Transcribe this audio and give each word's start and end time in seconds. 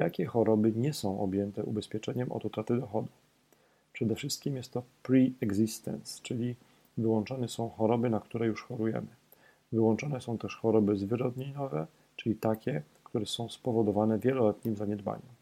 Jakie 0.00 0.26
choroby 0.26 0.72
nie 0.72 0.92
są 0.92 1.20
objęte 1.20 1.64
ubezpieczeniem 1.64 2.32
od 2.32 2.44
utraty 2.44 2.76
dochodu? 2.76 3.08
Przede 3.92 4.14
wszystkim 4.14 4.56
jest 4.56 4.72
to 4.72 4.82
pre-existence, 5.02 6.22
czyli 6.22 6.54
wyłączone 6.98 7.48
są 7.48 7.68
choroby, 7.68 8.10
na 8.10 8.20
które 8.20 8.46
już 8.46 8.62
chorujemy. 8.62 9.06
Wyłączone 9.72 10.20
są 10.20 10.38
też 10.38 10.56
choroby 10.56 10.96
zwyrodnieniowe, 10.96 11.86
czyli 12.16 12.36
takie, 12.36 12.82
które 13.04 13.26
są 13.26 13.48
spowodowane 13.48 14.18
wieloletnim 14.18 14.76
zaniedbaniem. 14.76 15.39